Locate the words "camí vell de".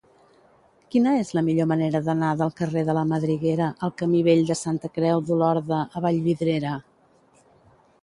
4.03-4.61